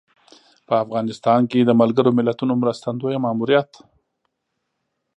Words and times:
په 0.67 0.73
افغانستان 0.83 1.41
کې 1.51 1.59
د 1.63 1.71
ملګر 1.81 2.05
ملتونو 2.17 2.53
مرستندویه 2.61 3.19
ماموریت 3.25 3.71